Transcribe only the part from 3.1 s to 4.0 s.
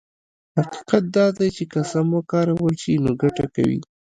ګټه کوي.